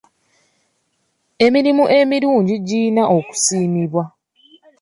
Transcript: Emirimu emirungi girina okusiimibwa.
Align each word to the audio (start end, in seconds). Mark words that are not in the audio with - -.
Emirimu 1.45 1.83
emirungi 1.99 2.55
girina 2.67 3.03
okusiimibwa. 3.17 4.03